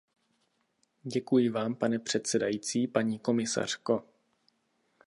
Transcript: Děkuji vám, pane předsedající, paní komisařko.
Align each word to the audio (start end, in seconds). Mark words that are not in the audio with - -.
Děkuji 1.03 1.49
vám, 1.49 1.75
pane 1.75 1.99
předsedající, 1.99 2.87
paní 2.87 3.19
komisařko. 3.19 4.03